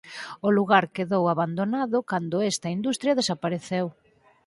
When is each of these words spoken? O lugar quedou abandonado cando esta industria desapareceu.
O 0.47 0.49
lugar 0.57 0.85
quedou 0.95 1.23
abandonado 1.27 1.97
cando 2.11 2.35
esta 2.51 2.67
industria 2.77 3.17
desapareceu. 3.19 3.87